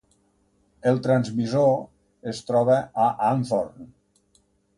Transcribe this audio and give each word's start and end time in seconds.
El 0.91 0.95
transmissor 1.07 1.69
es 2.33 2.41
troba 2.49 2.79
a 3.05 3.07
Anthorn. 3.29 3.87